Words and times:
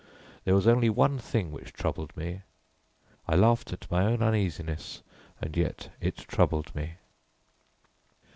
There 0.45 0.55
was 0.55 0.65
only 0.67 0.89
one 0.89 1.19
thing 1.19 1.51
which 1.51 1.73
troubled 1.73 2.17
me, 2.17 2.41
I 3.27 3.35
laughed 3.35 3.71
at 3.71 3.91
my 3.91 4.03
own 4.03 4.23
uneasiness, 4.23 5.03
and 5.39 5.55
yet 5.55 5.89
it 6.01 6.17
troubled 6.17 6.73
me. 6.73 6.95